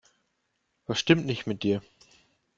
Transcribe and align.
Was 0.87 0.97
stimmt 0.99 1.27
nicht 1.27 1.45
mit 1.45 1.61
dir? 1.61 1.83